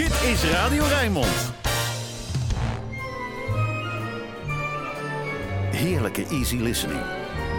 Dit 0.00 0.22
is 0.22 0.44
Radio 0.44 0.84
Rijnmond. 0.84 1.52
Heerlijke 5.70 6.26
easy 6.26 6.56
listening. 6.56 7.00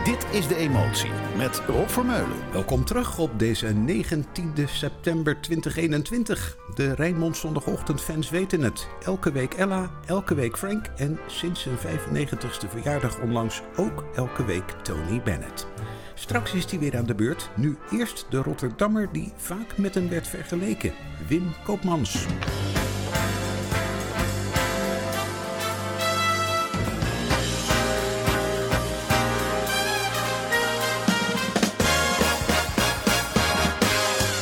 Dit 0.03 0.25
is 0.31 0.47
De 0.47 0.55
Emotie 0.55 1.09
met 1.37 1.61
Rob 1.67 1.87
Vermeulen. 1.87 2.51
Welkom 2.51 2.85
terug 2.85 3.17
op 3.17 3.39
deze 3.39 3.67
19 3.67 4.53
september 4.65 5.41
2021. 5.41 6.57
De 6.73 6.93
Rijnmond 6.93 7.37
zondagochtendfans 7.37 8.29
weten 8.29 8.61
het. 8.61 8.87
Elke 9.03 9.31
week 9.31 9.53
Ella, 9.53 9.91
elke 10.05 10.35
week 10.35 10.57
Frank 10.57 10.85
en 10.95 11.19
sinds 11.27 11.61
zijn 11.61 11.77
95ste 11.77 12.69
verjaardag 12.69 13.19
onlangs 13.19 13.61
ook 13.75 14.05
elke 14.15 14.45
week 14.45 14.69
Tony 14.83 15.21
Bennett. 15.23 15.67
Straks 16.13 16.53
is 16.53 16.65
hij 16.65 16.79
weer 16.79 16.97
aan 16.97 17.05
de 17.05 17.15
beurt. 17.15 17.49
Nu 17.55 17.77
eerst 17.91 18.25
de 18.29 18.37
Rotterdammer 18.37 19.09
die 19.11 19.31
vaak 19.35 19.77
met 19.77 19.95
hem 19.95 20.09
werd 20.09 20.27
vergeleken. 20.27 20.93
Wim 21.27 21.53
Koopmans. 21.63 22.25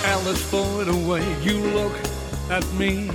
Alice, 0.05 0.43
for 0.43 0.83
the 0.83 1.05
way 1.07 1.23
you 1.41 1.71
look 1.73 1.95
at 2.49 2.65
me. 2.77 3.07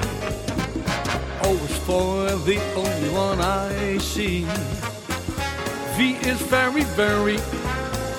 Always 1.42 1.77
for 1.84 2.27
the 2.44 2.58
only 2.77 3.08
one 3.08 3.41
I 3.41 3.98
see. 3.98 4.44
V 5.96 6.16
is 6.27 6.41
very, 6.41 6.84
very 6.84 7.38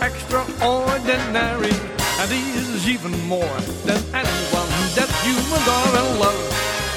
extraordinary. 0.02 1.76
And 2.20 2.31
he 2.31 2.52
is 2.58 2.88
even 2.88 3.12
more 3.27 3.59
than 3.86 4.02
anyone 4.13 4.72
that 4.95 5.12
you 5.26 5.36
adore 5.58 5.91
and 6.02 6.20
love. 6.20 6.41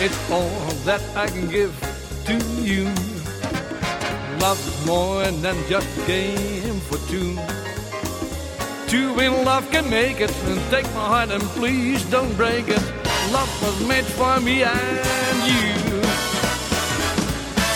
It's 0.01 0.30
all 0.30 0.70
that 0.84 1.03
I 1.16 1.27
can 1.27 1.48
give 1.48 1.75
to 2.27 2.37
you. 2.62 2.84
Love 4.39 4.61
is 4.69 4.87
more 4.87 5.25
than 5.25 5.56
just 5.69 5.89
a 5.98 6.06
game 6.06 6.78
for 6.81 6.98
two. 7.11 7.37
Two 8.89 9.19
in 9.20 9.44
love 9.44 9.69
can 9.70 9.91
make 9.91 10.20
it. 10.20 10.33
And 10.44 10.61
take 10.70 10.87
my 10.94 11.06
heart 11.06 11.31
and 11.31 11.42
please 11.59 12.05
don't 12.11 12.34
break 12.37 12.69
it. 12.69 12.83
Love 13.33 13.50
was 13.62 13.87
made 13.87 14.06
for 14.06 14.41
me 14.41 14.62
and 14.62 15.39
you. 15.50 16.00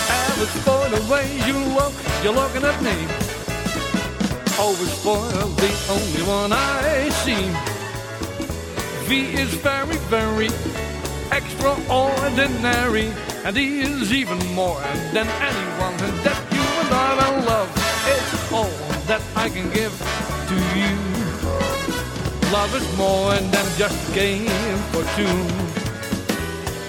And 0.08 0.42
it's 0.42 0.56
for 0.64 0.88
the 0.88 1.02
way 1.12 1.26
you 1.46 1.58
look, 1.74 1.92
you're 2.22 2.32
looking 2.32 2.64
at 2.64 2.80
me. 2.82 3.21
Always 4.62 4.94
for 5.02 5.18
the 5.58 5.72
only 5.90 6.22
one 6.22 6.52
I 6.52 7.08
see. 7.24 7.50
V 9.08 9.34
is 9.34 9.52
very, 9.54 9.96
very 10.06 10.50
extraordinary. 11.32 13.10
And 13.44 13.56
he 13.56 13.80
is 13.80 14.12
even 14.12 14.38
more 14.54 14.80
than 15.12 15.26
anyone 15.50 15.96
that 16.22 16.38
you 16.54 16.62
and 16.80 16.94
I 16.94 17.10
will 17.18 17.44
love. 17.44 17.70
It's 18.06 18.52
all 18.52 18.70
that 19.08 19.20
I 19.34 19.48
can 19.48 19.68
give 19.70 19.94
to 20.50 20.56
you. 20.78 20.94
Love 22.52 22.72
is 22.76 22.86
more 22.96 23.34
than 23.34 23.66
just 23.76 23.98
a 24.10 24.14
game 24.14 24.78
for 24.92 25.02
two. 25.18 25.38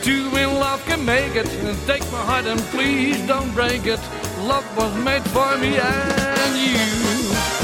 Two 0.03 0.38
in 0.38 0.59
love 0.59 0.85
can 0.85 1.03
make 1.03 1.35
it. 1.35 1.51
And 1.66 1.75
take 1.88 2.03
my 2.11 2.21
heart 2.21 2.45
and 2.45 2.61
please 2.69 3.19
don't 3.25 3.51
break 3.55 3.88
it. 3.88 4.01
Love 4.41 4.66
was 4.77 4.94
made 5.03 5.23
for 5.29 5.57
me 5.57 5.77
and 5.77 6.55
you. 6.55 7.62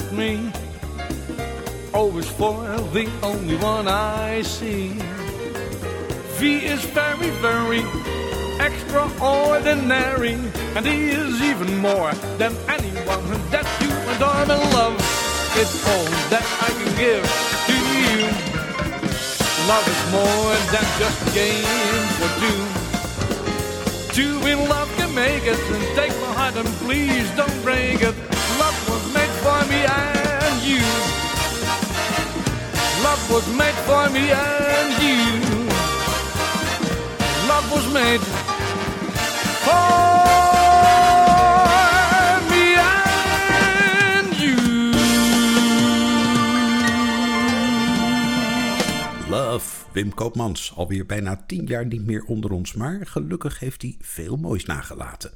At 0.00 0.12
me. 0.12 0.50
Always 1.92 2.28
for 2.28 2.64
the 2.96 3.08
only 3.22 3.56
one 3.56 3.88
I 3.88 4.42
see. 4.42 4.88
V 6.38 6.64
is 6.64 6.82
very, 7.00 7.30
very 7.48 7.82
extraordinary. 8.66 10.36
And 10.76 10.86
he 10.86 11.10
is 11.10 11.42
even 11.42 11.70
more 11.78 12.12
than 12.40 12.52
anyone 12.76 13.26
that 13.54 13.66
you 13.82 13.90
adore 14.12 14.44
and 14.54 14.64
love. 14.78 14.96
It's 15.60 15.76
all 15.92 16.10
that 16.32 16.46
I 16.66 16.70
can 16.78 16.92
give 17.04 17.24
to 17.68 17.76
you. 18.02 18.18
Love 19.70 19.86
is 19.94 20.02
more 20.18 20.52
than 20.74 20.86
just 21.02 21.18
a 21.28 21.32
game 21.42 22.04
for 22.18 22.30
two. 22.42 22.60
Two 24.18 24.36
in 24.46 24.68
love 24.68 24.90
can 24.96 25.14
make 25.14 25.44
it 25.44 25.60
and 25.74 25.84
take 25.96 26.14
my 26.24 26.32
heart 26.38 26.56
and 26.56 26.68
please 26.84 27.28
don't 27.36 27.62
break 27.62 28.02
it. 28.02 28.29
Was 33.30 33.46
made 33.54 33.74
for 33.86 34.10
me 34.10 34.30
and 34.30 35.02
you. 35.02 35.18
Love 37.48 37.70
was 37.72 37.86
made 37.92 38.20
for 39.64 40.00
Wim 49.92 50.14
Koopmans. 50.14 50.72
Alweer 50.76 51.06
bijna 51.06 51.44
tien 51.46 51.66
jaar 51.66 51.86
niet 51.86 52.06
meer 52.06 52.24
onder 52.24 52.50
ons, 52.50 52.74
maar 52.74 53.06
gelukkig 53.06 53.58
heeft 53.58 53.82
hij 53.82 53.96
veel 54.00 54.36
moois 54.36 54.64
nagelaten. 54.64 55.30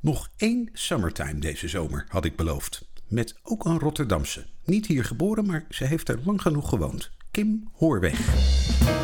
Nog 0.00 0.30
één 0.36 0.68
summertime 0.72 1.38
deze 1.38 1.68
zomer, 1.68 2.06
had 2.08 2.24
ik 2.24 2.36
beloofd. 2.36 2.88
Met 3.08 3.34
ook 3.42 3.64
een 3.64 3.78
Rotterdamse. 3.78 4.46
Niet 4.64 4.86
hier 4.86 5.04
geboren, 5.04 5.46
maar 5.46 5.64
ze 5.68 5.84
heeft 5.84 6.08
er 6.08 6.18
lang 6.24 6.42
genoeg 6.42 6.68
gewoond. 6.68 7.10
Kim 7.30 7.68
Hoorweg. 7.72 9.03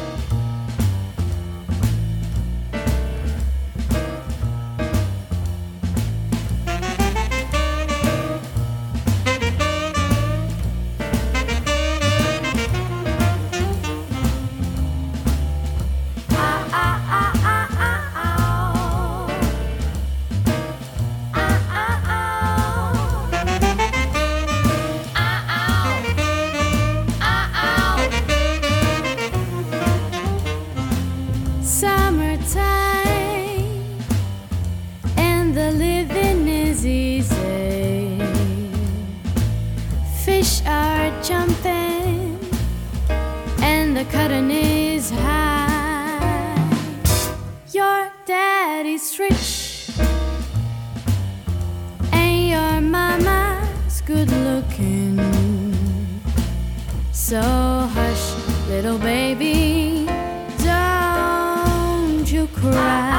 So 57.31 57.41
hush, 57.41 58.35
little 58.67 58.99
baby, 58.99 60.05
don't 60.65 62.27
you 62.27 62.49
cry. 62.49 63.10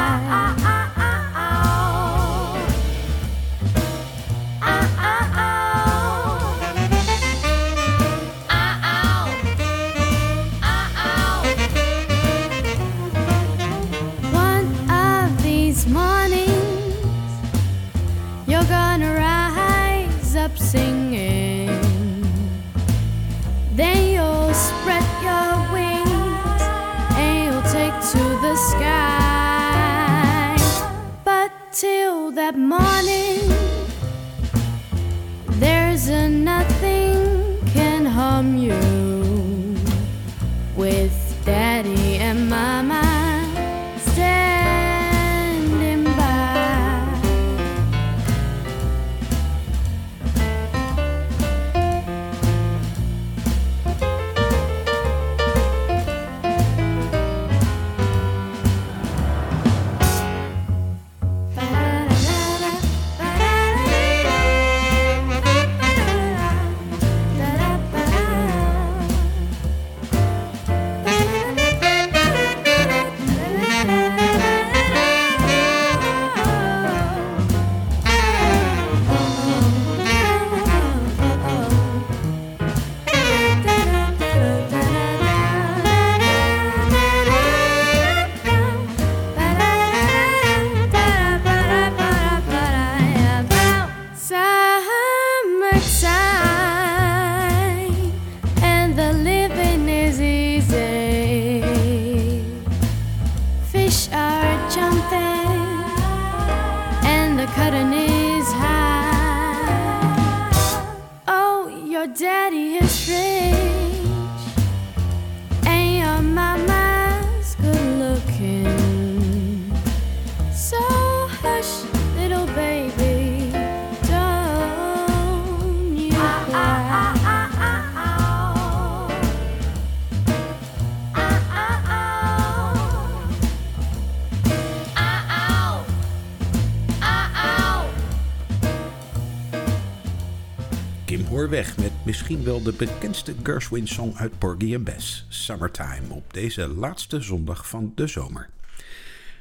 Misschien 142.22 142.46
wel 142.46 142.64
de 142.64 142.74
bekendste 142.74 143.36
Gershwin-song 143.44 144.14
uit 144.16 144.38
Porgy 144.38 144.76
and 144.76 144.84
Bess, 144.84 145.26
Summertime, 145.30 146.10
op 146.10 146.34
deze 146.34 146.68
laatste 146.68 147.22
zondag 147.22 147.68
van 147.68 147.92
de 147.96 148.08
zomer. 148.08 148.50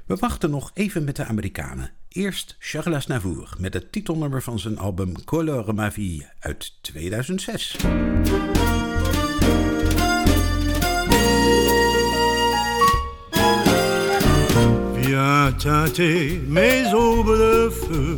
We 0.06 0.16
wachten 0.16 0.50
nog 0.50 0.70
even 0.74 1.04
met 1.04 1.16
de 1.16 1.24
Amerikanen. 1.24 1.90
Eerst 2.08 2.56
Charles 2.58 2.94
Aznavour 2.96 3.54
met 3.58 3.74
het 3.74 3.92
titelnummer 3.92 4.42
van 4.42 4.58
zijn 4.58 4.78
album 4.78 5.24
Color 5.24 5.74
ma 5.74 5.92
vie 5.92 6.26
uit 6.38 6.72
2006. 6.80 7.76
Viens 14.92 15.98
mes 16.46 16.90
de 16.90 17.70
feu, 17.72 18.16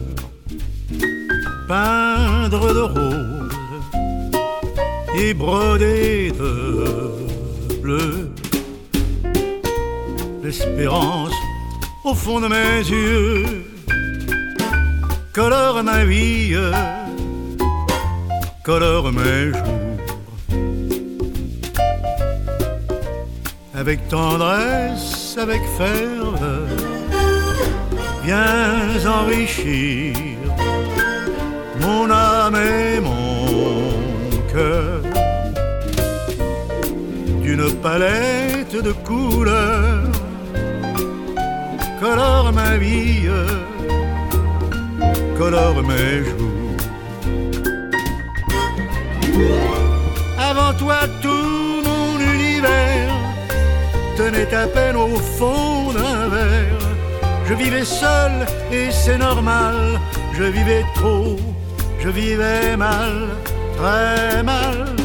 peindre 1.66 2.72
de 2.72 2.90
rose 2.94 3.41
et 5.16 5.34
broder 5.34 6.32
de 6.32 7.76
bleu. 7.80 8.30
L'espérance 10.42 11.34
au 12.04 12.14
fond 12.14 12.40
de 12.40 12.48
mes 12.48 12.78
yeux 12.88 13.64
colore 15.32 15.82
ma 15.82 16.04
vie, 16.04 16.54
colore 18.64 19.12
mes 19.12 19.52
jours. 19.52 19.82
avec 23.82 24.06
tendresse, 24.08 25.36
avec 25.36 25.60
ferveur, 25.76 26.68
viens 28.22 29.04
enrichir 29.04 30.14
mon 31.80 32.08
âme 32.08 32.54
et 32.54 33.00
mon 33.00 33.90
cœur 34.52 35.01
d'une 37.54 37.74
palette 37.82 38.74
de 38.82 38.92
couleurs, 38.92 40.10
colore 42.00 42.50
ma 42.50 42.78
vie, 42.78 43.28
colore 45.36 45.82
mes 45.82 46.24
jours. 46.24 46.76
Avant 50.38 50.72
toi, 50.78 51.00
tout 51.20 51.82
mon 51.88 52.18
univers 52.34 53.12
tenait 54.16 54.54
à 54.54 54.66
peine 54.66 54.96
au 54.96 55.16
fond 55.38 55.92
d'un 55.92 56.28
verre. 56.34 56.86
Je 57.48 57.54
vivais 57.54 57.84
seul 57.84 58.32
et 58.72 58.90
c'est 58.90 59.18
normal. 59.18 60.00
Je 60.38 60.44
vivais 60.44 60.84
trop, 60.94 61.36
je 62.00 62.08
vivais 62.08 62.78
mal, 62.78 63.28
très 63.76 64.42
mal. 64.42 65.01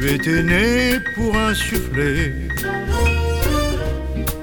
Tu 0.00 0.14
étais 0.14 0.44
né 0.44 1.00
pour 1.16 1.36
insuffler 1.36 2.32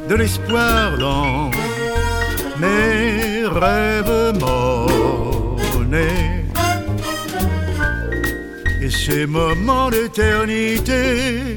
de 0.09 0.15
l'espoir 0.15 0.97
dans 0.97 1.50
mes 2.59 3.45
rêves 3.47 4.38
morts-nés. 4.38 6.43
Et 8.81 8.89
ces 8.89 9.25
moments 9.25 9.89
d'éternité 9.89 11.55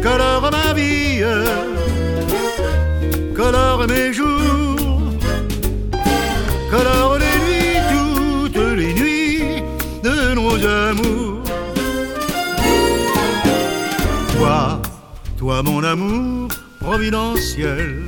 colore 0.00 0.48
ma 0.52 0.74
vie, 0.74 1.24
colore 3.34 3.84
mes 3.88 4.12
jours, 4.12 5.10
colore 6.70 7.15
mon 15.62 15.82
amour 15.84 16.48
providentiel, 16.80 18.02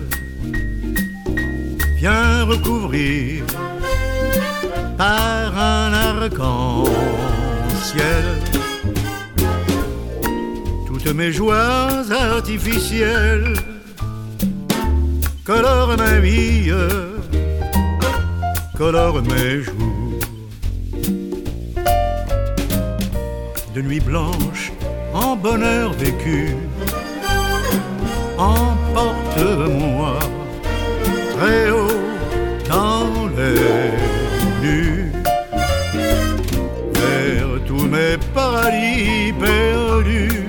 viens 1.96 2.44
recouvrir 2.44 3.44
par 4.96 5.56
un 5.56 5.92
arc-en-ciel 5.94 6.92
toutes 10.86 11.14
mes 11.14 11.32
joies 11.32 12.04
artificielles. 12.10 13.54
Colore 15.44 15.96
ma 15.96 16.18
vie, 16.18 16.70
colore 18.76 19.22
mes 19.22 19.62
jours. 19.62 20.20
De 23.74 23.80
nuit 23.80 24.00
blanche 24.00 24.72
en 25.14 25.36
bonheur 25.36 25.92
vécu, 25.94 26.54
emporte-moi 28.38 30.18
très 31.36 31.70
haut 31.70 32.00
dans 32.68 33.28
les 33.36 33.90
nues 34.62 35.12
vers 36.94 37.64
tous 37.66 37.86
mes 37.86 38.16
paradis 38.32 39.32
perdus. 39.40 40.48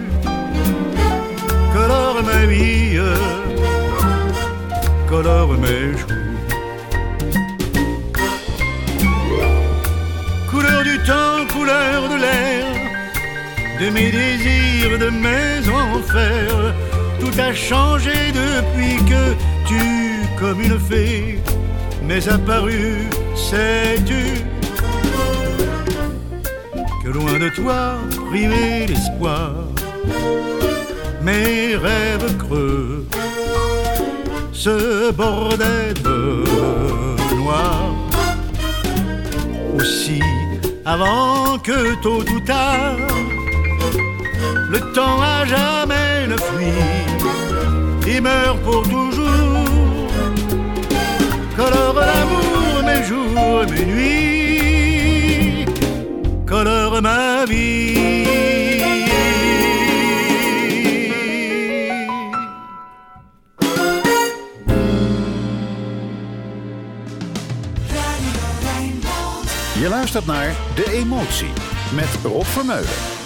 Colore 1.74 2.22
ma 2.24 2.46
vie, 2.46 3.00
colore 5.10 5.54
mes 5.58 5.98
jours. 5.98 6.10
Couleur 10.52 10.84
du 10.84 10.98
temps, 11.00 11.46
couleur 11.54 12.10
de 12.10 12.18
l'air, 12.24 12.66
de 13.80 13.90
mes 13.90 14.12
désirs, 14.12 15.00
de 15.00 15.10
mes 15.10 15.70
enfers. 15.70 16.89
Tout 17.32 17.40
a 17.42 17.54
changé 17.54 18.32
depuis 18.32 18.96
que 19.06 19.36
tu, 19.68 19.80
comme 20.40 20.62
une 20.62 20.80
fée, 20.80 21.40
m'es 22.04 22.28
apparu, 22.28 23.08
sais-tu? 23.36 24.42
Que 27.04 27.10
loin 27.10 27.38
de 27.38 27.50
toi, 27.50 27.98
privé 28.30 28.88
d'espoir, 28.88 29.52
mes 31.22 31.76
rêves 31.76 32.38
creux 32.38 33.06
se 34.52 35.12
bordaient 35.12 35.94
de 36.04 36.44
noir. 37.36 37.94
Aussi, 39.76 40.22
avant 40.84 41.60
que 41.60 41.94
tôt 42.02 42.24
ou 42.24 42.40
tard, 42.40 42.98
le 44.70 44.80
temps 44.94 45.22
à 45.22 45.46
jamais 45.46 46.28
ne 46.28 46.38
fuit 46.38 48.12
et 48.12 48.22
meurt 48.22 48.60
pour 48.62 48.84
toujours. 48.84 50.10
Colore 51.56 52.00
l'amour 52.00 52.84
mes 52.86 53.04
jours 53.04 53.66
mes 53.70 53.86
nuits, 53.86 55.66
colore 56.46 57.02
ma 57.02 57.46
vie. 57.46 57.90
Je 69.80 69.90
luistert 69.90 70.26
naar 70.26 70.52
De 70.76 70.92
Emotie 70.92 71.54
met 71.94 72.08
Rob 72.24 72.46
Vermeulen. 72.46 73.19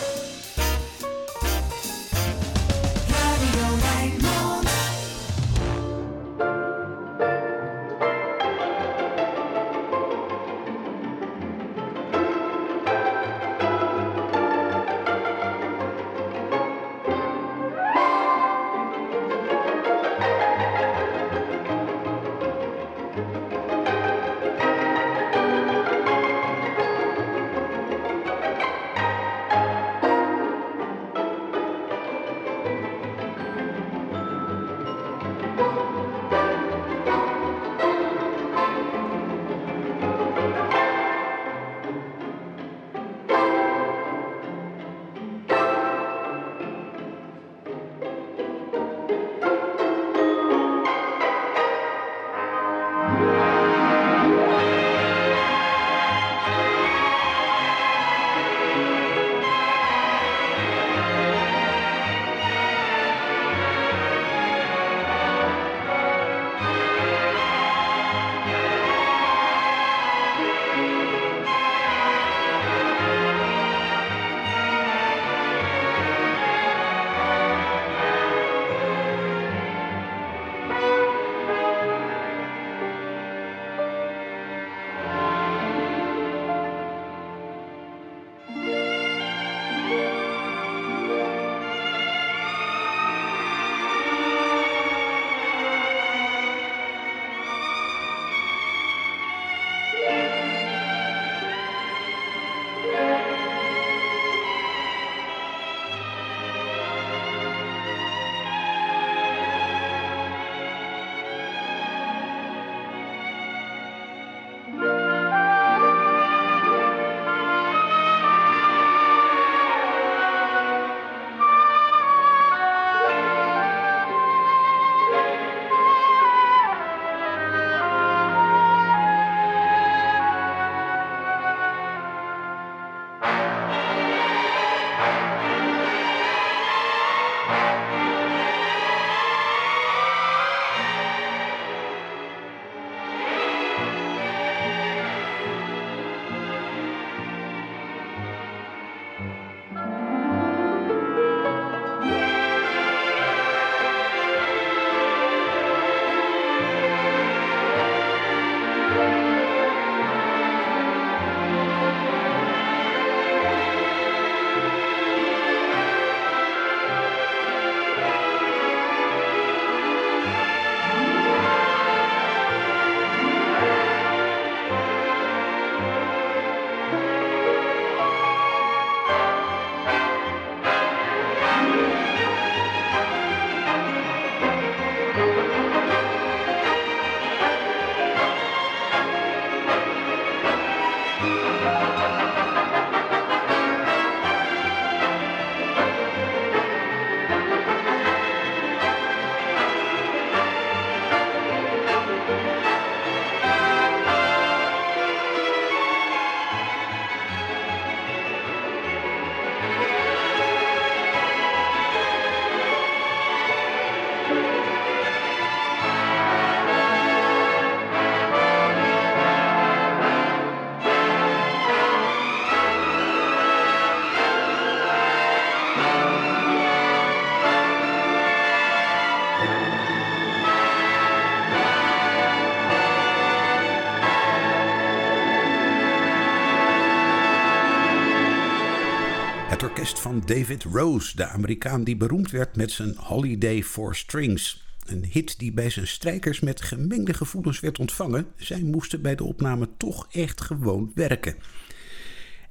Van 239.92 240.22
David 240.26 240.64
Rose, 240.64 241.16
de 241.16 241.26
Amerikaan 241.26 241.84
die 241.84 241.96
beroemd 241.96 242.32
werd 242.32 242.56
met 242.56 242.72
zijn 242.72 242.96
Holiday 242.96 243.64
for 243.64 243.96
Strings. 243.96 244.66
Een 244.86 245.06
hit 245.06 245.40
die 245.40 245.52
bij 245.52 245.70
zijn 245.70 245.88
strijkers 245.88 246.40
met 246.40 246.62
gemengde 246.62 247.14
gevoelens 247.14 247.60
werd 247.60 247.80
ontvangen. 247.80 248.28
Zij 248.36 248.62
moesten 248.62 249.02
bij 249.02 249.16
de 249.16 249.24
opname 249.24 249.70
toch 249.78 250.08
echt 250.12 250.42
gewoon 250.42 250.92
werken. 250.96 251.36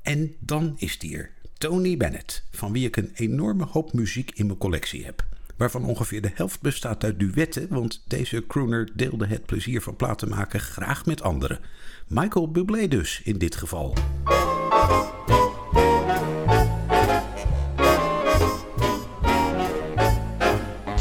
En 0.02 0.34
dan 0.38 0.74
is 0.76 0.98
die 0.98 1.16
er, 1.16 1.30
Tony 1.58 1.96
Bennett, 1.96 2.44
van 2.50 2.72
wie 2.72 2.86
ik 2.86 2.96
een 2.96 3.10
enorme 3.14 3.64
hoop 3.64 3.92
muziek 3.92 4.30
in 4.34 4.46
mijn 4.46 4.58
collectie 4.58 5.04
heb. 5.04 5.26
Waarvan 5.56 5.84
ongeveer 5.84 6.22
de 6.22 6.30
helft 6.34 6.60
bestaat 6.60 7.04
uit 7.04 7.18
duetten, 7.18 7.68
want 7.68 8.04
deze 8.08 8.44
crooner 8.46 8.88
deelde 8.94 9.26
het 9.26 9.46
plezier 9.46 9.80
van 9.80 9.96
platen 9.96 10.28
maken 10.28 10.60
graag 10.60 11.06
met 11.06 11.22
anderen. 11.22 11.60
Michael 12.08 12.50
Bublé 12.50 12.88
dus 12.88 13.20
in 13.24 13.38
dit 13.38 13.56
geval. 13.56 13.94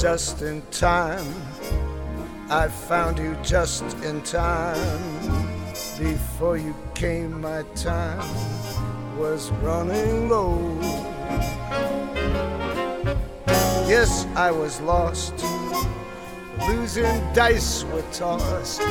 Just 0.01 0.41
in 0.41 0.63
time. 0.71 1.31
I 2.49 2.67
found 2.67 3.19
you 3.19 3.37
just 3.43 3.83
in 4.03 4.19
time. 4.23 4.97
Before 5.99 6.57
you 6.57 6.73
came, 6.95 7.39
my 7.39 7.61
time 7.75 8.27
was 9.15 9.51
running 9.61 10.27
low. 10.27 10.57
Yes, 13.87 14.25
I 14.35 14.49
was 14.49 14.81
lost. 14.81 15.35
Losing 16.67 17.21
dice 17.33 17.83
were 17.83 18.03
tossed. 18.11 18.81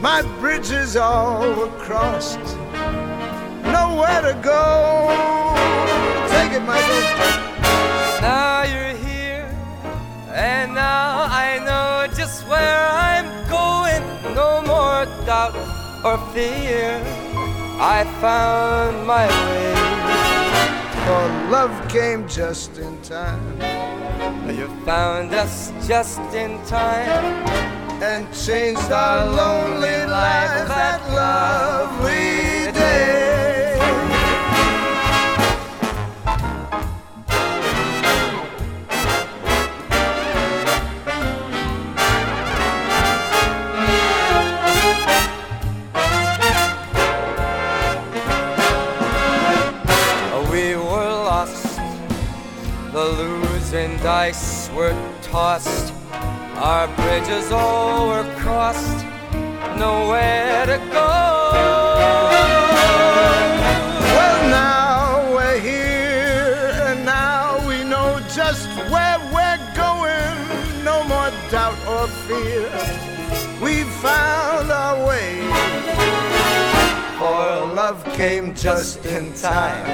My 0.00 0.22
bridges 0.40 0.96
all 0.96 1.48
were 1.54 1.70
crossed. 1.78 2.40
Nowhere 3.70 4.20
to 4.22 4.36
go. 4.42 5.06
Take 6.28 6.54
it, 6.54 6.62
Michael. 6.66 7.41
Just 12.32 12.48
where 12.48 12.88
I'm 12.88 13.28
going. 13.48 14.02
No 14.34 14.62
more 14.62 15.04
doubt 15.26 15.54
or 16.02 16.16
fear. 16.32 17.00
I 17.78 18.04
found 18.20 19.06
my 19.06 19.26
way. 19.46 19.74
For 21.04 21.24
love 21.50 21.74
came 21.88 22.28
just 22.28 22.78
in 22.78 22.94
time 23.02 23.42
You 24.48 24.68
found 24.86 25.34
us 25.34 25.72
just 25.88 26.20
in 26.32 26.52
time. 26.64 27.24
and 28.00 28.26
changed 28.46 28.90
our 28.90 29.26
lonely 29.26 29.98
lives 30.06 30.68
that 30.68 31.00
lovely 31.22 32.41
were 54.82 55.12
tossed, 55.22 55.94
our 56.56 56.88
bridges 56.96 57.52
all 57.52 58.08
were 58.08 58.28
crossed, 58.40 59.04
nowhere 59.78 60.66
to 60.66 60.78
go. 60.98 61.12
Well, 64.16 64.40
now 64.50 65.32
we're 65.34 65.60
here, 65.60 66.72
and 66.88 67.04
now 67.04 67.64
we 67.68 67.84
know 67.84 68.18
just 68.34 68.66
where 68.92 69.18
we're 69.36 69.62
going. 69.86 70.34
No 70.82 71.04
more 71.12 71.30
doubt 71.54 71.78
or 71.94 72.08
fear. 72.26 72.68
We 73.62 73.84
found 74.02 74.72
our 74.72 74.96
way. 75.06 75.32
For 77.20 77.74
love 77.80 78.02
came 78.14 78.52
just 78.52 79.06
in 79.06 79.32
time. 79.34 79.86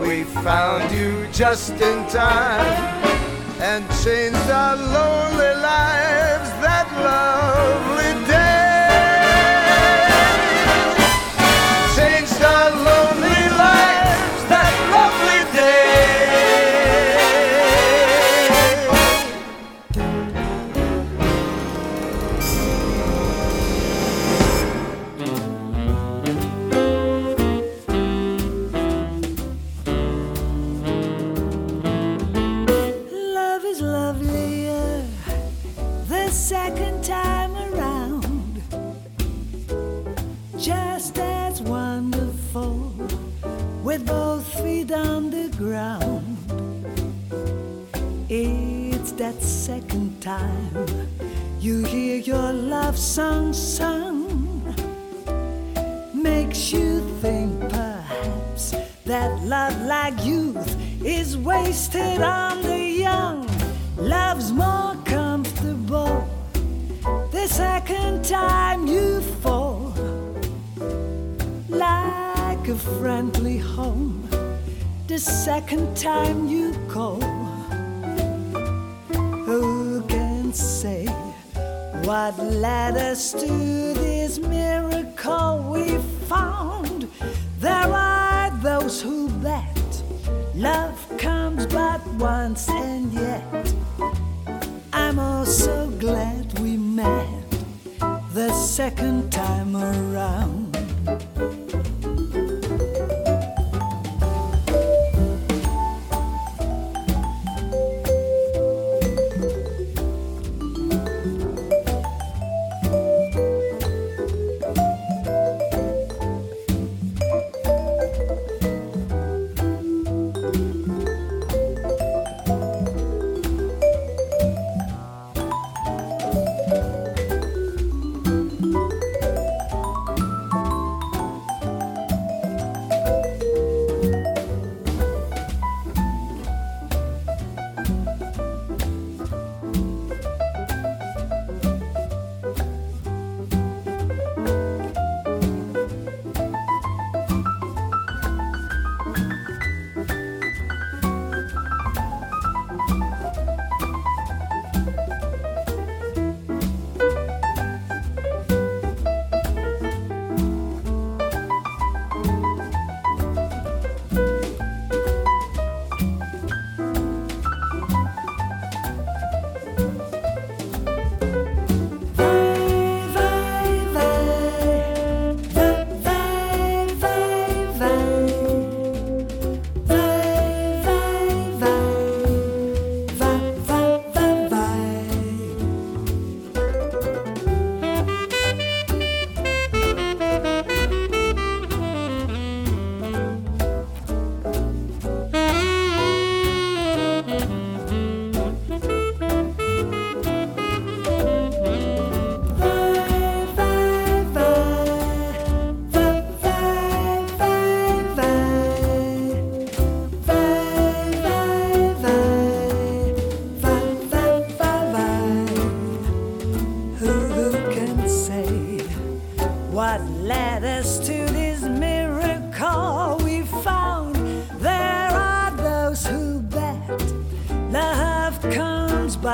We 0.00 0.24
found 0.24 0.90
you 0.90 1.28
just 1.30 1.80
in 1.80 2.04
time 2.08 3.01
and 3.62 3.88
changed 4.02 4.50
our 4.50 4.76
lonely 4.76 5.54
lives 5.62 6.50
that 6.64 6.88
lovely 6.98 8.01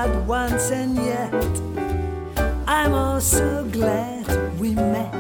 but 0.07 0.15
once, 0.27 0.71
and 0.71 0.97
yet 0.97 1.35
I'm 2.69 2.95
also 2.95 3.65
glad 3.73 4.27
we 4.61 4.71
met 4.75 5.13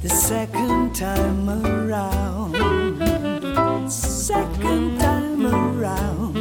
the 0.00 0.08
second 0.08 0.94
time 0.94 1.50
around. 1.50 2.56
Second 3.90 4.98
time 4.98 5.46
around. 5.46 6.36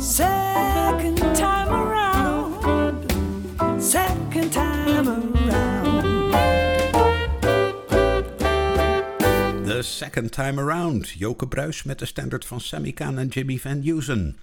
Second 0.00 1.18
time 1.36 1.68
around. 1.68 3.12
Second 3.82 4.52
time 4.52 5.08
around. 5.08 6.32
The 9.66 9.82
Second 9.82 10.32
Time 10.32 10.58
Around. 10.60 11.06
Joke 11.18 11.46
Bruis 11.46 11.82
met 11.82 11.98
de 11.98 12.06
standard 12.06 12.44
van 12.44 12.60
Sammy 12.60 12.92
Kaan 12.92 13.18
en 13.18 13.28
Jimmy 13.28 13.58
Van 13.58 13.82
Heusen. 13.82 14.36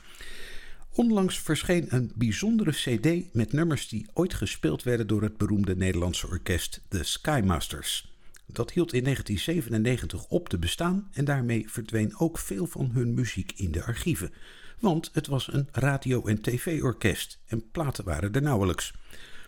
Onlangs 1.00 1.40
verscheen 1.40 1.86
een 1.90 2.12
bijzondere 2.16 2.72
CD 2.72 3.34
met 3.34 3.54
nummers 3.54 3.88
die 3.88 4.08
ooit 4.14 4.34
gespeeld 4.34 4.84
werden 4.84 5.08
door 5.08 5.22
het 5.22 5.38
beroemde 5.38 5.76
Nederlandse 5.76 6.28
orkest 6.28 6.82
The 6.88 7.04
Skymasters. 7.04 8.14
Dat 8.46 8.72
hield 8.72 8.94
in 8.94 9.04
1997 9.04 10.26
op 10.30 10.50
te 10.50 10.58
bestaan 10.58 11.10
en 11.12 11.26
daarmee 11.26 11.70
verdween 11.70 12.18
ook 12.18 12.38
veel 12.38 12.66
van 12.66 12.90
hun 12.94 13.14
muziek 13.14 13.52
in 13.56 13.72
de 13.72 13.84
archieven. 13.84 14.34
Want 14.80 15.10
het 15.14 15.28
was 15.28 15.54
een 15.54 15.68
radio- 15.72 16.26
en 16.26 16.42
tv-orkest 16.42 17.40
en 17.46 17.72
platen 17.72 18.04
waren 18.04 18.34
er 18.34 18.42
nauwelijks. 18.42 18.94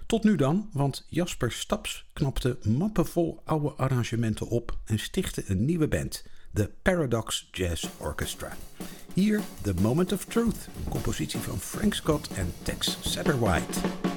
Tot 0.05 0.23
nu 0.23 0.35
dan, 0.35 0.69
want 0.73 1.05
Jasper 1.09 1.51
Staps 1.51 2.05
knapte 2.13 2.57
mappenvol 2.63 3.41
oude 3.45 3.69
arrangementen 3.69 4.47
op 4.47 4.77
en 4.85 4.99
stichtte 4.99 5.43
een 5.47 5.65
nieuwe 5.65 5.87
band, 5.87 6.23
de 6.53 6.69
Paradox 6.83 7.49
Jazz 7.51 7.87
Orchestra. 7.99 8.51
Hier 9.15 9.41
The 9.63 9.73
Moment 9.73 10.11
of 10.11 10.25
Truth, 10.25 10.69
compositie 10.89 11.39
van 11.39 11.59
Frank 11.59 11.93
Scott 11.93 12.29
en 12.37 12.53
Tex 12.63 12.97
Satterwhite. 13.01 14.11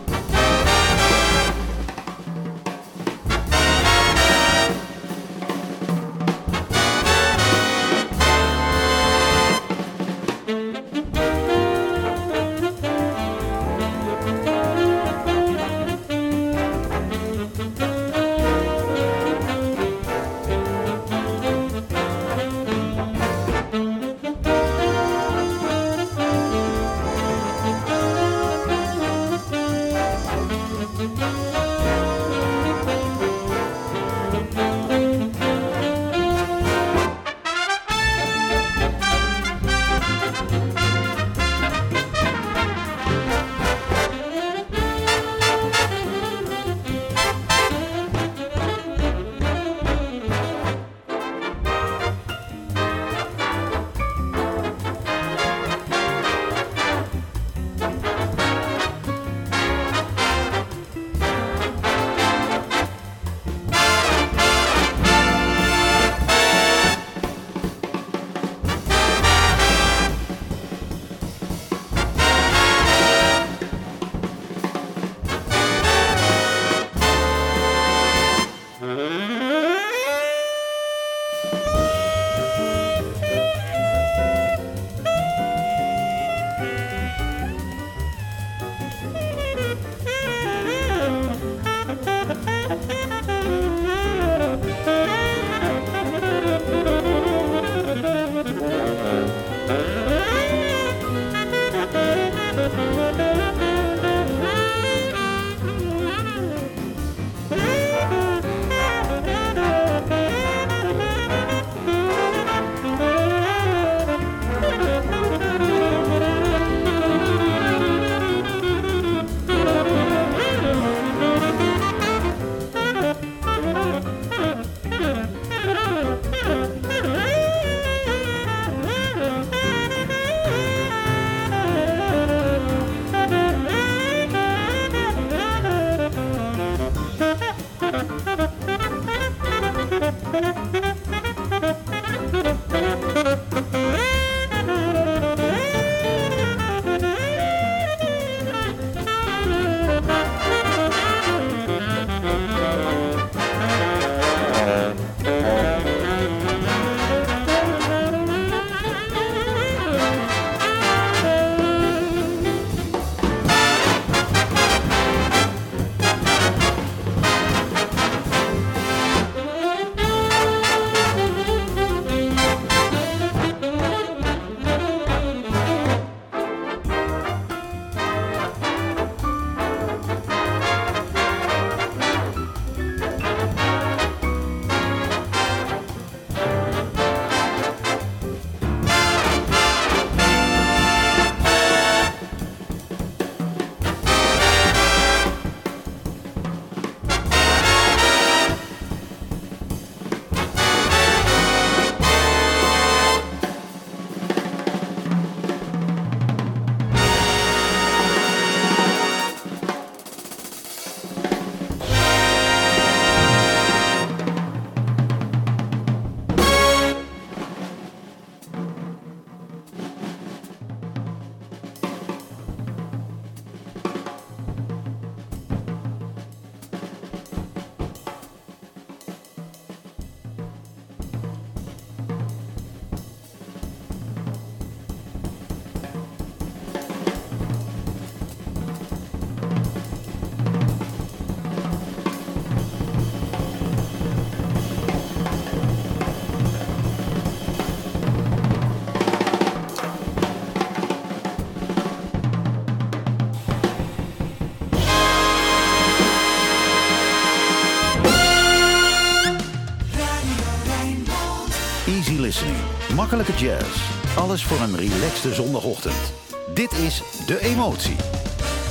Makkelijke 262.95 263.33
jazz. 263.33 263.91
Alles 264.17 264.45
voor 264.45 264.61
een 264.61 264.77
relaxte 264.77 265.35
zondagochtend. 265.35 266.13
Dit 266.55 266.73
is 266.73 267.03
De 267.27 267.41
Emotie. 267.41 267.97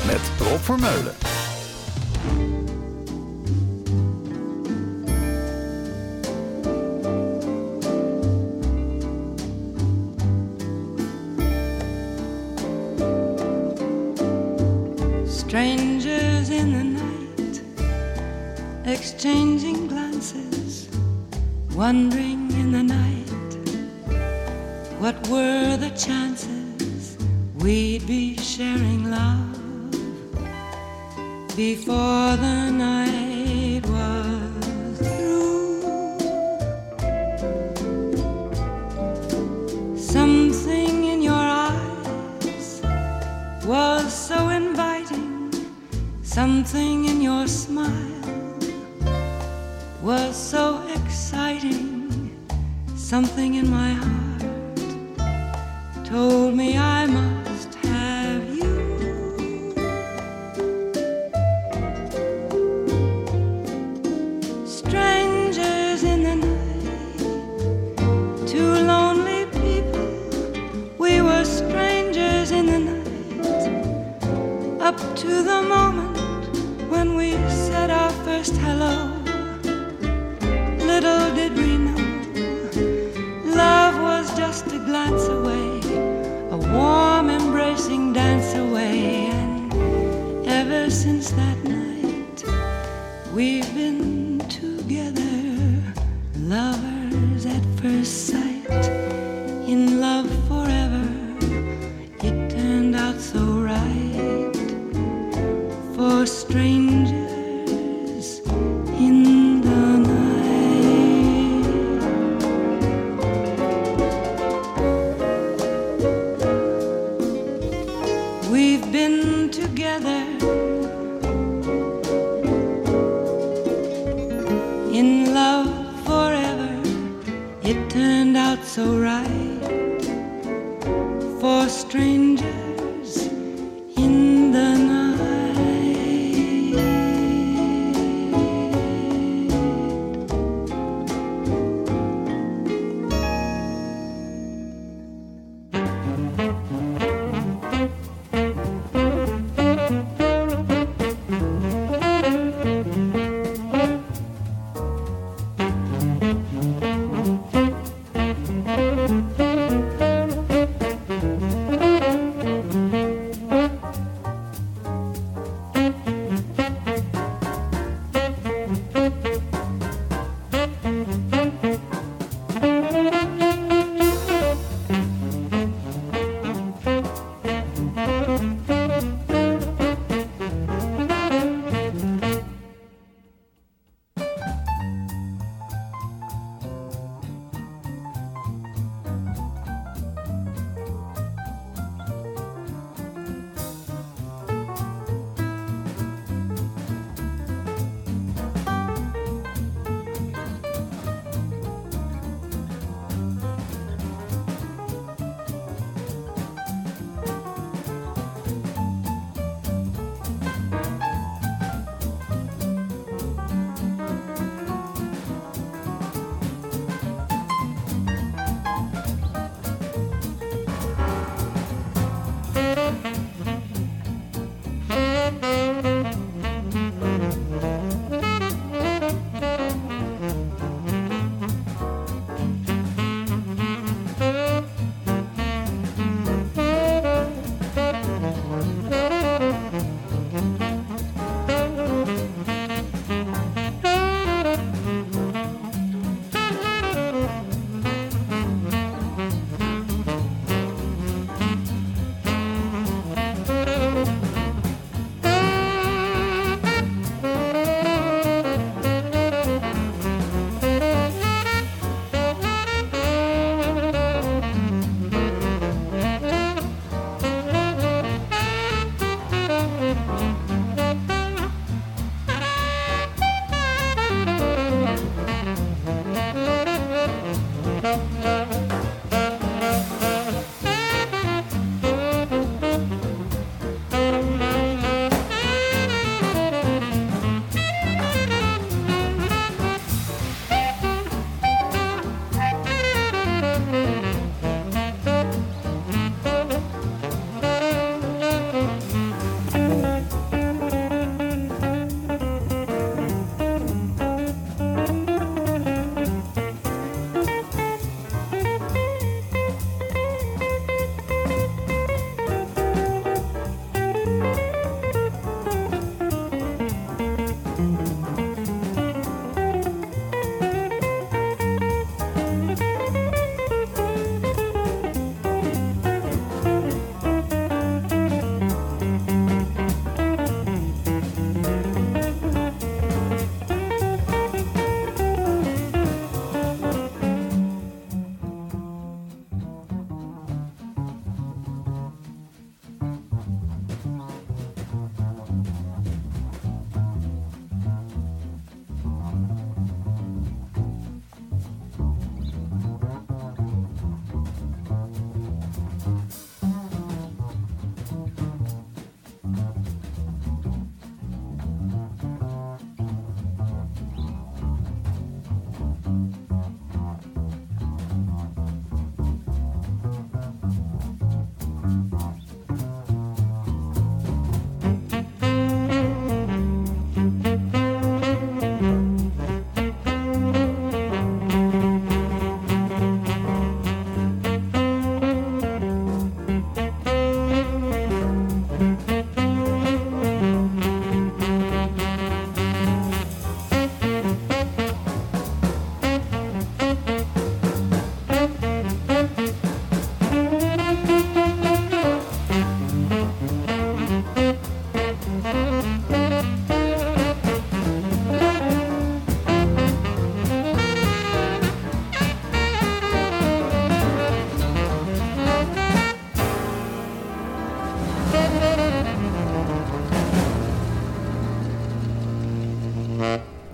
Met 0.05 0.21
Rob 0.39 0.59
Vermeulen. 0.61 1.15
Strangers 15.27 16.49
in 16.49 16.71
the 16.71 16.83
night, 16.83 17.61
exchanging 18.83 19.89
glances, 19.89 20.87
wondering. 21.75 22.32
what 25.03 25.27
were 25.27 25.52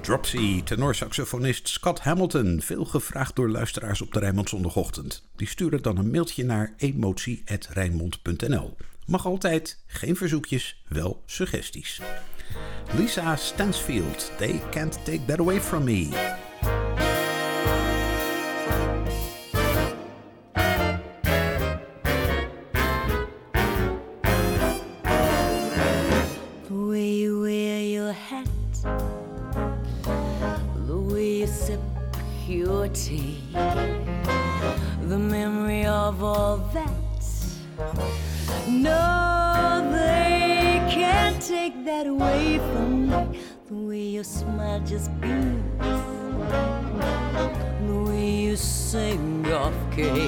Dropsy, 0.10 0.64
tenorsaxofonist 0.64 1.68
Scott 1.68 2.00
Hamilton. 2.00 2.62
Veel 2.62 2.86
gevraagd 2.86 3.36
door 3.36 3.50
luisteraars 3.50 4.02
op 4.02 4.14
de 4.14 4.20
Rijnmond 4.20 4.50
Zondagochtend. 4.50 5.24
Die 5.36 5.48
sturen 5.48 5.82
dan 5.82 5.98
een 5.98 6.12
mailtje 6.12 6.46
naar 6.46 6.74
emotie.rijnmond.nl. 6.78 8.78
Mag 9.06 9.26
altijd, 9.26 9.84
geen 9.88 10.16
verzoekjes, 10.16 10.84
wel 10.88 11.24
suggesties. 11.26 12.02
Lisa 12.98 13.36
Stansfield, 13.36 14.32
They 14.38 14.62
Can't 14.72 15.06
Take 15.06 15.26
That 15.26 15.40
Away 15.40 15.62
From 15.62 15.84
Me. 15.84 16.38
Away 42.20 42.58
from 42.58 43.10
me. 43.10 43.40
The 43.68 43.76
way 43.76 44.02
your 44.02 44.24
smile 44.24 44.80
just 44.82 45.10
beams, 45.22 45.64
the 47.88 48.04
way 48.08 48.30
you 48.30 48.56
sing 48.56 49.52
off 49.52 49.74
key, 49.96 50.28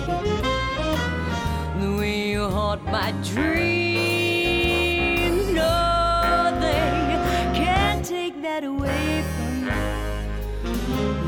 the 1.82 1.96
way 1.98 2.30
you 2.32 2.48
haunt 2.48 2.84
my 2.86 3.12
dreams. 3.34 4.38
No, 5.50 6.58
they 6.62 7.18
can't 7.54 8.06
take 8.06 8.42
that 8.42 8.64
away 8.64 9.24
from 9.36 9.66
me. 9.66 9.74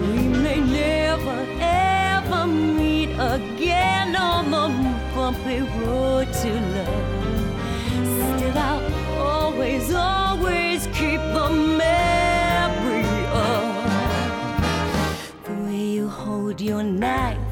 We 0.02 0.28
may 0.44 0.60
never 0.62 1.46
ever 1.60 2.48
meet 2.48 3.12
again 3.12 4.16
on 4.16 4.52
the 4.52 4.70
bumpy 5.14 5.60
road 5.84 6.32
to 6.42 6.52
love. 6.76 7.04
Still, 8.38 8.58
I'll 8.58 8.82
always, 9.20 9.94
always 9.94 10.23
your 16.64 16.82
knife, 16.82 17.43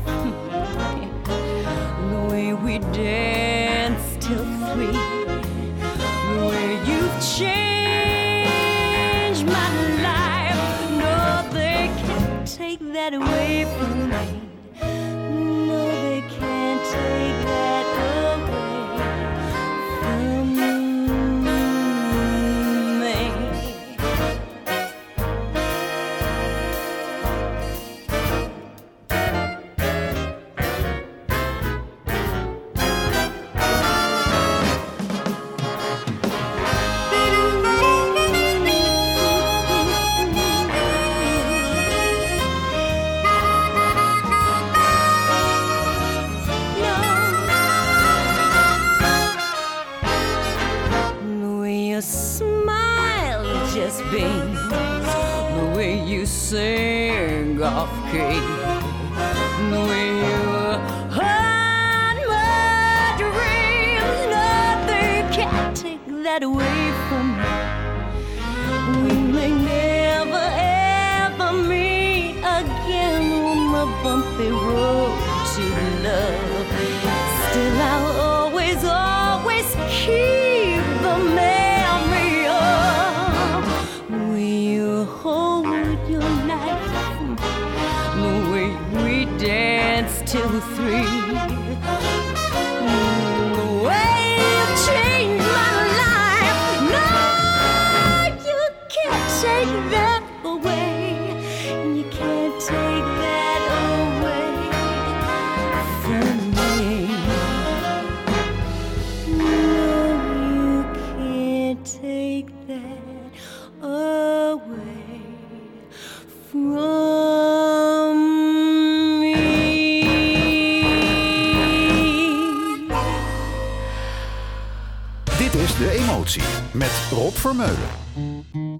Vermeulen. 127.41 128.79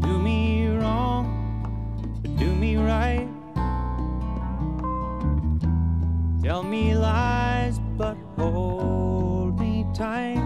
Do 0.00 0.18
me 0.20 0.68
wrong, 0.68 1.26
do 2.38 2.54
me 2.54 2.76
right. 2.76 3.26
Tell 6.44 6.62
me 6.62 6.94
lies, 6.94 7.80
but 7.98 8.16
hold 8.38 9.58
me 9.58 9.84
tight. 9.92 10.38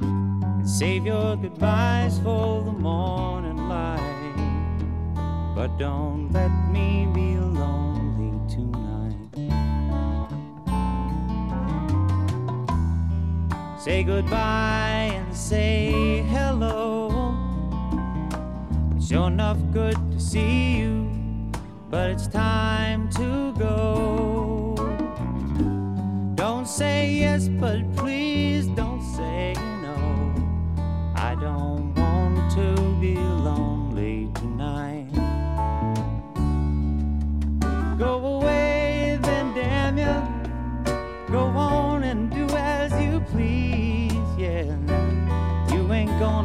And 0.00 0.68
save 0.68 1.06
your 1.06 1.36
goodbyes 1.36 2.18
for 2.18 2.62
the 2.64 2.72
morning 2.72 3.68
light. 3.68 4.34
But 5.54 5.78
don't 5.78 6.32
let 6.32 6.50
me 6.72 7.06
be 7.14 7.36
lonely 7.36 8.32
tonight. 8.52 8.83
Say 13.84 14.02
goodbye 14.02 15.10
and 15.12 15.36
say 15.36 16.22
hello. 16.30 17.34
It's 18.96 19.08
sure 19.08 19.26
enough 19.26 19.58
good 19.74 19.94
to 20.10 20.18
see 20.18 20.78
you, 20.78 21.06
but 21.90 22.08
it's 22.08 22.26
time 22.26 23.10
to 23.10 23.52
go. 23.58 24.74
Don't 26.34 26.66
say 26.66 27.10
yes, 27.12 27.48
but 27.48 27.82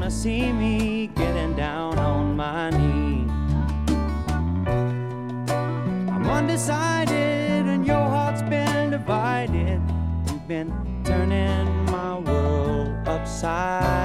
see 0.10 0.52
me 0.52 1.08
getting 1.16 1.56
down 1.56 2.00
on 2.00 2.36
my 2.36 2.72
knees. 2.72 3.30
I'm 6.10 6.26
undecided, 6.26 7.68
and 7.68 7.86
your 7.86 7.96
heart's 7.96 8.42
been 8.42 8.90
divided. 8.90 9.80
You've 10.26 10.48
been 10.48 10.74
turning 11.04 11.86
my 11.86 12.18
world 12.18 13.08
upside 13.08 13.99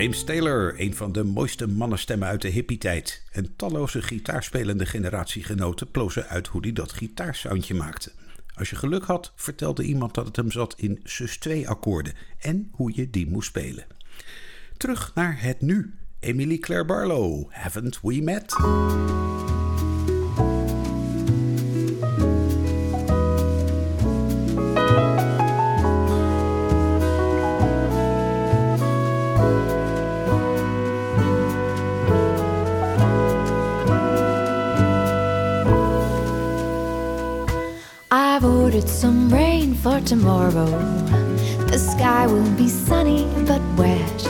James 0.00 0.24
Taylor, 0.24 0.74
een 0.80 0.94
van 0.94 1.12
de 1.12 1.24
mooiste 1.24 1.68
mannenstemmen 1.68 2.28
uit 2.28 2.42
de 2.42 2.48
hippietijd. 2.48 3.22
En 3.32 3.56
talloze 3.56 4.02
gitaarspelende 4.02 4.86
generatiegenoten 4.86 5.90
plozen 5.90 6.28
uit 6.28 6.46
hoe 6.46 6.60
hij 6.60 6.72
dat 6.72 6.92
gitaarsoundje 6.92 7.74
maakte. 7.74 8.12
Als 8.54 8.70
je 8.70 8.76
geluk 8.76 9.04
had, 9.04 9.32
vertelde 9.34 9.82
iemand 9.82 10.14
dat 10.14 10.26
het 10.26 10.36
hem 10.36 10.50
zat 10.50 10.74
in 10.76 11.00
sus 11.04 11.38
2 11.38 11.68
akkoorden 11.68 12.12
en 12.38 12.68
hoe 12.72 12.92
je 12.94 13.10
die 13.10 13.30
moest 13.30 13.48
spelen. 13.48 13.86
Terug 14.76 15.14
naar 15.14 15.42
het 15.42 15.60
nu. 15.60 15.94
Emily 16.20 16.58
Claire 16.58 16.86
Barlow, 16.86 17.50
Haven't 17.50 18.00
We 18.02 18.20
Met? 18.20 18.54
Some 38.86 39.30
rain 39.30 39.74
for 39.74 40.00
tomorrow. 40.00 40.66
The 41.66 41.78
sky 41.78 42.26
will 42.26 42.50
be 42.52 42.68
sunny 42.68 43.26
but 43.46 43.62
wet. 43.76 44.20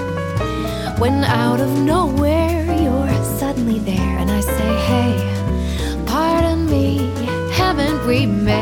When 0.98 1.24
out 1.24 1.60
of 1.60 1.70
nowhere 1.78 2.64
you're 2.64 3.24
suddenly 3.38 3.78
there, 3.78 4.18
and 4.18 4.30
I 4.30 4.40
say, 4.40 4.70
Hey, 4.90 6.04
pardon 6.06 6.66
me, 6.66 7.10
haven't 7.52 8.06
we 8.06 8.26
met? 8.26 8.60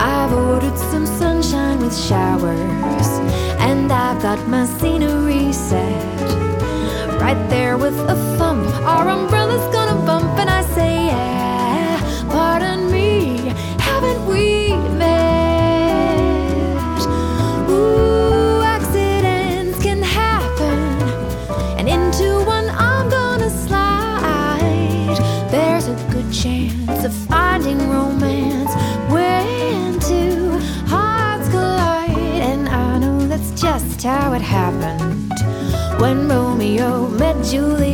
I've 0.00 0.32
ordered 0.32 0.78
some 0.78 1.06
sunshine 1.06 1.78
with 1.80 1.96
showers, 1.96 3.08
and 3.58 3.92
I've 3.92 4.20
got 4.22 4.46
my 4.48 4.66
scenery 4.66 5.52
set. 5.52 6.30
Right 7.20 7.48
there 7.48 7.76
with 7.76 7.98
a 7.98 8.16
thump, 8.36 8.66
our 8.84 9.08
umbrella's 9.08 9.66
gonna 9.72 9.81
Romeo 36.82 37.08
met 37.08 37.50
Juliet. 37.50 37.91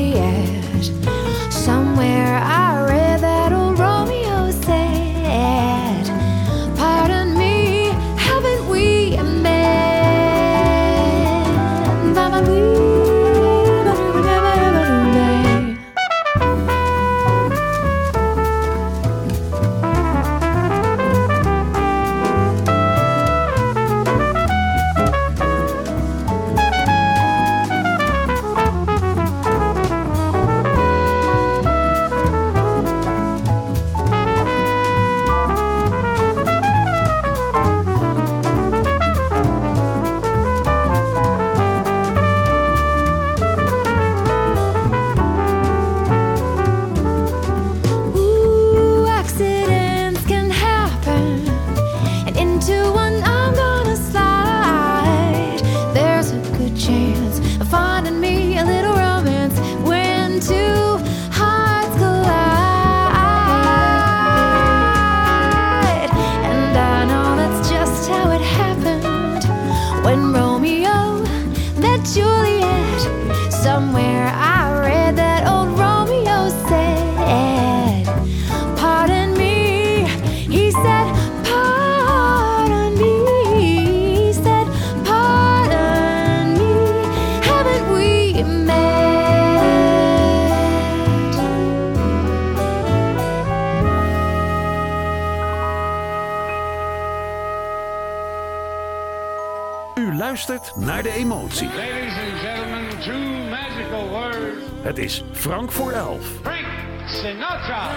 Luistert 100.29 100.77
naar 100.77 101.03
de 101.03 101.11
emotie. 101.11 101.67
Ladies 101.67 102.17
and 102.17 102.41
gentlemen, 102.41 103.01
two 103.01 103.49
magical 103.51 104.09
words. 104.09 104.65
Het 104.83 104.99
is 104.99 105.25
Frank 105.33 105.73
voor 105.73 105.93
elf. 105.93 106.27
Frank 106.43 106.67
Sinatra. 107.07 107.91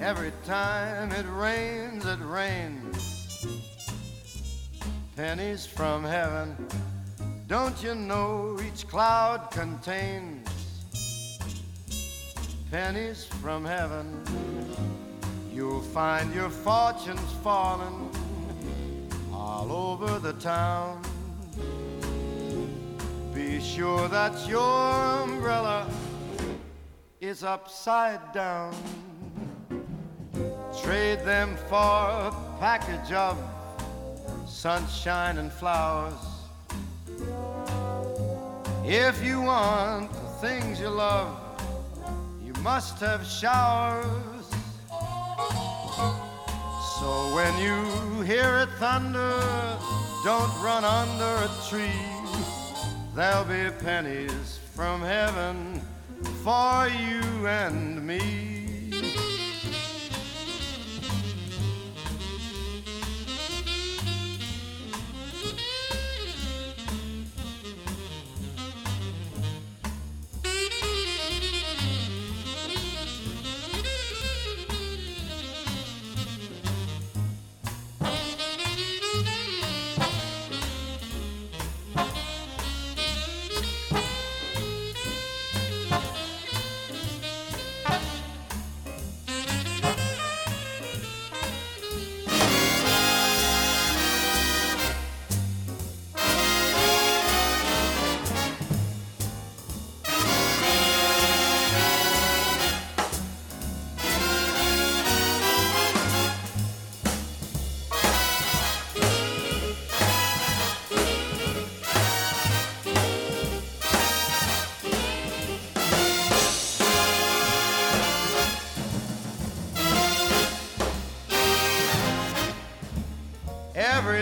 Every 0.00 0.32
time 0.46 1.14
it 1.18 1.24
rains, 1.40 2.04
it 2.04 2.18
rains. 2.32 3.46
Pennies 5.14 5.66
from 5.74 6.04
heaven. 6.04 6.56
Don't 7.46 7.80
you 7.80 7.94
know 7.94 8.60
each 8.60 8.86
cloud 8.86 9.40
contains 9.50 10.53
pennies 12.74 13.24
from 13.24 13.64
heaven? 13.64 14.04
You'll 15.52 15.80
find 15.80 16.34
your 16.34 16.50
fortunes 16.50 17.20
falling 17.40 18.10
all 19.32 19.70
over 19.70 20.18
the 20.18 20.32
town. 20.32 21.00
Be 23.32 23.60
sure 23.60 24.08
that 24.08 24.48
your 24.48 24.90
umbrella 25.22 25.88
is 27.20 27.44
upside 27.44 28.32
down. 28.32 28.74
Trade 30.82 31.20
them 31.20 31.56
for 31.68 31.76
a 31.76 32.34
package 32.58 33.12
of 33.12 33.38
sunshine 34.48 35.38
and 35.38 35.52
flowers. 35.52 36.24
If 38.84 39.22
you 39.22 39.42
want 39.42 40.10
the 40.12 40.48
things 40.48 40.80
you 40.80 40.88
love, 40.88 41.43
must 42.64 42.98
have 42.98 43.22
showers. 43.26 44.46
So 46.98 47.34
when 47.34 47.52
you 47.58 48.22
hear 48.22 48.60
it 48.60 48.70
thunder, 48.78 49.38
don't 50.24 50.50
run 50.62 50.82
under 50.82 51.44
a 51.44 51.50
tree. 51.68 52.00
There'll 53.14 53.44
be 53.44 53.70
pennies 53.84 54.58
from 54.74 55.02
heaven 55.02 55.82
for 56.42 56.88
you 56.88 57.46
and 57.46 58.02
me. 58.06 59.33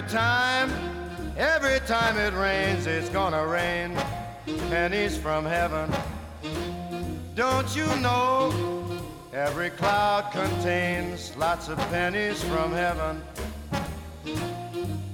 Every 0.02 0.18
time, 0.18 0.70
every 1.36 1.80
time 1.86 2.18
it 2.18 2.34
rains, 2.34 2.86
it's 2.88 3.08
gonna 3.08 3.46
rain 3.46 3.94
pennies 4.68 5.16
from 5.16 5.44
heaven. 5.44 5.90
Don't 7.36 7.74
you 7.76 7.86
know 8.00 8.52
every 9.32 9.70
cloud 9.70 10.32
contains 10.32 11.36
lots 11.36 11.68
of 11.68 11.78
pennies 11.90 12.42
from 12.42 12.72
heaven? 12.72 13.22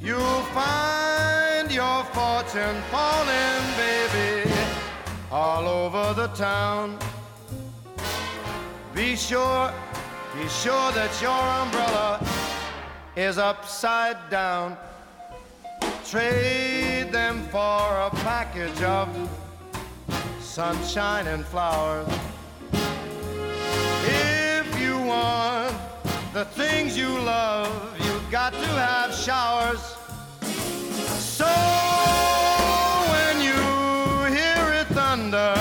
You'll 0.01 0.43
find 0.57 1.71
your 1.71 2.03
fortune 2.05 2.81
falling, 2.91 3.65
baby, 3.77 4.51
all 5.31 5.69
over 5.69 6.15
the 6.15 6.29
town. 6.29 6.99
Be 8.95 9.17
sure, 9.17 9.71
be 10.35 10.49
sure 10.49 10.93
that 10.93 11.13
your 11.21 11.31
umbrella 11.31 12.28
is 13.19 13.37
upside 13.37 14.17
down. 14.31 14.77
Trade 16.05 17.11
them 17.11 17.43
for 17.49 17.59
a 17.59 18.11
package 18.23 18.81
of 18.83 19.09
sunshine 20.41 21.27
and 21.27 21.45
flowers. 21.45 22.07
If 24.05 24.81
you 24.81 24.97
want 25.01 25.75
the 26.33 26.45
things 26.45 26.97
you 26.97 27.09
love, 27.09 27.73
you've 28.05 28.31
got 28.31 28.53
to 28.53 28.69
have 28.87 29.13
showers. 29.13 29.81
So 31.19 31.53
when 33.15 33.37
you 33.43 34.37
hear 34.37 34.75
it 34.75 34.87
thunder, 34.95 35.55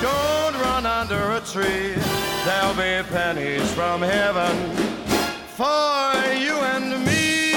don't 0.00 0.54
run 0.62 0.86
under 0.86 1.32
a 1.32 1.40
tree. 1.40 2.00
There'll 2.44 2.74
be 2.74 3.08
pennies 3.10 3.68
from 3.74 4.00
heaven 4.00 4.79
for 5.60 6.34
you 6.44 6.56
and 6.74 7.04
me. 7.04 7.52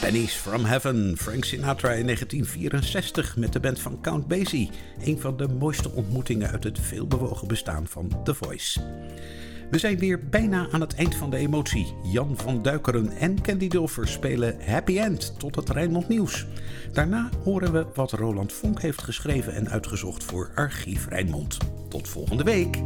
Pennies 0.00 0.34
from 0.34 0.64
Heaven, 0.64 1.16
Frank 1.16 1.44
Sinatra 1.44 1.94
in 1.94 2.06
1964 2.06 3.36
met 3.36 3.52
de 3.52 3.60
band 3.60 3.80
van 3.80 4.00
Count 4.00 4.28
Basie. 4.28 4.70
Een 5.04 5.20
van 5.20 5.36
de 5.36 5.48
mooiste 5.48 5.90
ontmoetingen 5.90 6.50
uit 6.50 6.64
het 6.64 6.78
veelbewogen 6.80 7.48
bestaan 7.48 7.86
van 7.86 8.22
The 8.24 8.34
Voice. 8.34 8.80
We 9.74 9.80
zijn 9.80 9.98
weer 9.98 10.28
bijna 10.28 10.68
aan 10.70 10.80
het 10.80 10.94
eind 10.94 11.14
van 11.14 11.30
de 11.30 11.36
emotie. 11.36 11.94
Jan 12.02 12.36
van 12.36 12.62
Duikeren 12.62 13.10
en 13.10 13.42
Candy 13.42 13.68
Dulfer 13.68 14.08
spelen 14.08 14.56
Happy 14.66 14.98
End 14.98 15.38
tot 15.38 15.56
het 15.56 15.70
Rijnmond 15.70 16.08
Nieuws. 16.08 16.46
Daarna 16.92 17.30
horen 17.44 17.72
we 17.72 17.86
wat 17.94 18.12
Roland 18.12 18.52
Vonk 18.52 18.80
heeft 18.80 19.02
geschreven 19.02 19.54
en 19.54 19.68
uitgezocht 19.68 20.24
voor 20.24 20.50
Archief 20.54 21.08
Rijnmond. 21.08 21.58
Tot 21.88 22.08
volgende 22.08 22.44
week! 22.44 22.76